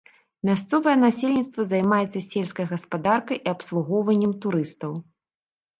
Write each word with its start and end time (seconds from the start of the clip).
Мясцовае 0.49 0.95
насельніцтва 1.05 1.67
займаецца 1.73 2.23
сельскай 2.31 2.65
гаспадаркай 2.73 3.37
і 3.45 3.55
абслугоўваннем 3.55 4.37
турыстаў. 4.45 4.91